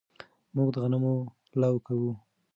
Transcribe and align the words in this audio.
موږ 0.55 0.67
د 0.71 0.75
غنمو 0.83 1.15
لو 1.61 1.73
کوو 1.85 2.11